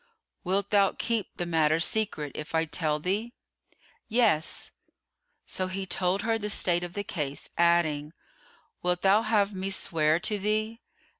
"Wilt 0.43 0.71
thou 0.71 0.93
keep 0.97 1.27
the 1.37 1.45
matter 1.45 1.79
secret, 1.79 2.31
if 2.33 2.55
I 2.55 2.65
tell 2.65 2.99
thee?" 2.99 3.33
"Yes!" 4.07 4.71
So 5.45 5.67
he 5.67 5.85
told 5.85 6.23
her 6.23 6.39
the 6.39 6.49
state 6.49 6.83
of 6.83 6.93
the 6.93 7.03
case, 7.03 7.51
adding, 7.55 8.11
"Wilt 8.81 9.03
thou 9.03 9.21
have 9.21 9.53
me 9.53 9.69
swear 9.69 10.19
to 10.19 10.39
thee?" 10.39 10.81